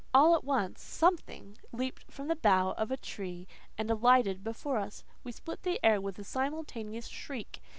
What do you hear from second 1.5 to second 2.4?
leaped from the